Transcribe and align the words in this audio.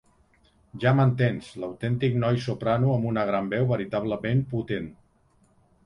Ja 0.83 0.93
m'entens, 0.99 1.51
l'autèntic 1.65 2.17
noi 2.25 2.41
soprano 2.47 2.91
amb 2.97 3.09
una 3.13 3.29
gran 3.31 3.55
veu 3.55 3.71
veritablement 3.77 4.45
potent. 4.57 4.93